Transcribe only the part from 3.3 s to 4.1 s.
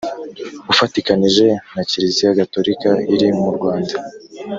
mu rwanda